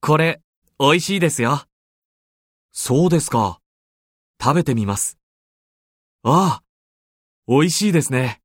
[0.00, 0.40] これ、
[0.78, 1.64] 美味しいですよ。
[2.70, 3.60] そうですか。
[4.40, 5.18] 食べてみます。
[6.22, 6.62] ああ、
[7.48, 8.42] 美味しいですね。